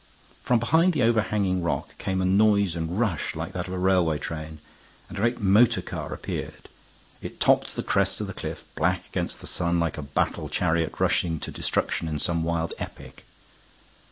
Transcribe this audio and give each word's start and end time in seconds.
From 0.43 0.57
behind 0.57 0.93
the 0.93 1.03
overhanging 1.03 1.61
rock 1.61 1.95
came 1.99 2.23
a 2.23 2.25
noise 2.25 2.75
and 2.75 2.99
rush 2.99 3.35
like 3.35 3.53
that 3.53 3.67
of 3.67 3.73
a 3.75 3.77
railway 3.77 4.17
train; 4.17 4.57
and 5.07 5.15
a 5.15 5.21
great 5.21 5.39
motor 5.39 5.83
car 5.83 6.11
appeared. 6.11 6.67
It 7.21 7.39
topped 7.39 7.75
the 7.75 7.83
crest 7.83 8.19
of 8.19 8.35
cliff, 8.35 8.63
black 8.73 9.05
against 9.05 9.41
the 9.41 9.45
sun, 9.45 9.79
like 9.79 9.99
a 9.99 10.13
battle 10.17 10.49
chariot 10.49 10.99
rushing 10.99 11.39
to 11.41 11.51
destruction 11.51 12.07
in 12.07 12.17
some 12.17 12.41
wild 12.43 12.73
epic. 12.79 13.25